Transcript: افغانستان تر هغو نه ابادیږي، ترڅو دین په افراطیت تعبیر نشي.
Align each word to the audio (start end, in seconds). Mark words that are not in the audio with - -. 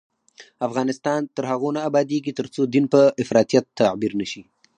افغانستان 0.67 1.21
تر 1.35 1.43
هغو 1.51 1.69
نه 1.75 1.81
ابادیږي، 1.89 2.31
ترڅو 2.39 2.61
دین 2.73 2.85
په 2.93 2.99
افراطیت 3.21 3.65
تعبیر 3.79 4.11
نشي. 4.21 4.41